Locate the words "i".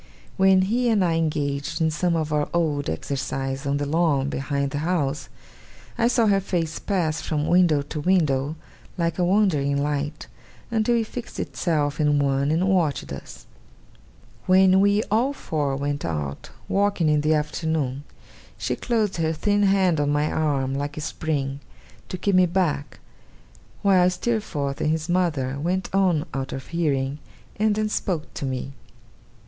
1.05-1.13, 5.95-6.07